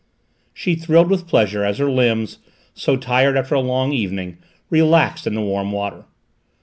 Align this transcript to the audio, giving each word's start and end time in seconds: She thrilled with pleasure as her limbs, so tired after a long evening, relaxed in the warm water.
She 0.51 0.73
thrilled 0.73 1.11
with 1.11 1.27
pleasure 1.27 1.63
as 1.63 1.77
her 1.77 1.87
limbs, 1.91 2.39
so 2.73 2.95
tired 2.97 3.37
after 3.37 3.53
a 3.53 3.59
long 3.61 3.93
evening, 3.93 4.39
relaxed 4.71 5.27
in 5.27 5.35
the 5.35 5.41
warm 5.41 5.71
water. 5.71 6.05